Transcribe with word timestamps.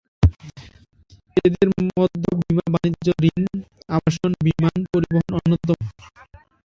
এদের 1.37 1.67
মধ্যে 1.89 2.29
বীমা, 2.39 2.65
বাণিজ্য 2.73 3.07
ঋণ, 3.29 3.43
আবাসন, 3.89 4.31
বিমান 4.45 4.77
পরিবহন 4.91 5.29
অন্যতম। 5.37 5.79